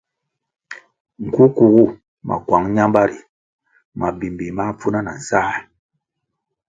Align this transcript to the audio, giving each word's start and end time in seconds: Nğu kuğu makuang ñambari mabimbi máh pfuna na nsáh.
Nğu 1.25 1.45
kuğu 1.55 1.83
makuang 2.27 2.67
ñambari 2.75 3.19
mabimbi 3.99 4.47
máh 4.57 4.71
pfuna 4.77 4.99
na 5.05 5.11
nsáh. 5.19 5.51